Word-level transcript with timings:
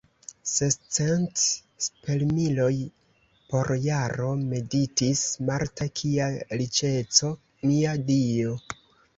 Sescent 0.51 1.41
spesmiloj 1.87 2.73
por 3.51 3.69
jaro, 3.83 4.31
meditis 4.55 5.23
Marta, 5.51 5.91
kia 6.01 6.31
riĉeco, 6.63 7.31
mia 7.73 7.95
Dio! 8.11 8.61